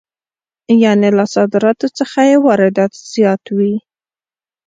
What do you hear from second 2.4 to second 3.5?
واردات زیات